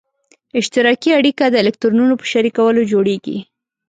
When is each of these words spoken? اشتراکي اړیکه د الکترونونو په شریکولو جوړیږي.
اشتراکي 0.59 1.09
اړیکه 1.19 1.45
د 1.49 1.55
الکترونونو 1.63 2.13
په 2.17 2.25
شریکولو 2.31 2.81
جوړیږي. 2.91 3.37